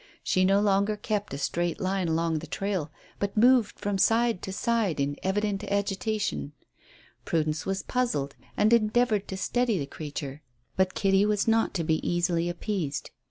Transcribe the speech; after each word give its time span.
She 0.23 0.45
no 0.45 0.59
longer 0.61 0.97
kept 0.97 1.31
a 1.31 1.37
straight 1.37 1.79
line 1.79 2.07
along 2.07 2.39
the 2.39 2.47
trail, 2.47 2.91
but 3.19 3.37
moved 3.37 3.79
from 3.79 3.99
side 3.99 4.41
to 4.41 4.51
side 4.51 4.99
in 4.99 5.15
evident 5.21 5.63
agitation. 5.65 6.53
Prudence 7.23 7.67
was 7.67 7.83
puzzled 7.83 8.35
and 8.57 8.73
endeavoured 8.73 9.27
to 9.27 9.37
steady 9.37 9.77
the 9.77 9.85
creature. 9.85 10.41
But 10.75 10.95
Kitty 10.95 11.23
was 11.27 11.47
not 11.47 11.75
to 11.75 11.83
be 11.83 11.97
easily 12.01 12.49
appeased. 12.49 13.11